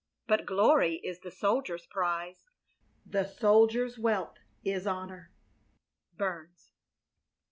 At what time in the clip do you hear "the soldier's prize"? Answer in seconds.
1.19-2.49